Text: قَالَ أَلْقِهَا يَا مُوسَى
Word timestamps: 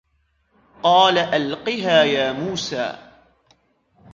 قَالَ 0.83 1.17
أَلْقِهَا 1.17 2.03
يَا 2.03 2.33
مُوسَى 2.33 3.11